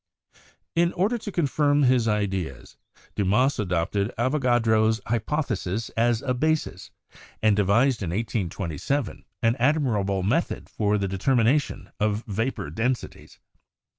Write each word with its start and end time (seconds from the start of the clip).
In 0.75 0.93
order 0.93 1.19
to 1.19 1.31
confirm 1.31 1.83
his 1.83 2.07
ideas, 2.07 2.75
Dumas 3.13 3.59
adopted 3.59 4.11
Avoga 4.17 4.59
dro's 4.59 4.99
hypothesis 5.05 5.89
as 5.89 6.23
a 6.23 6.33
basis, 6.33 6.89
and 7.43 7.55
devised 7.55 8.01
in 8.01 8.09
1827 8.09 9.25
an 9.43 9.55
admir 9.59 10.01
able 10.01 10.23
method 10.23 10.69
for 10.71 10.97
the 10.97 11.07
determination 11.07 11.91
of 11.99 12.23
vapor 12.25 12.71
densities. 12.71 13.37